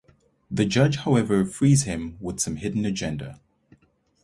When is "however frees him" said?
0.95-2.17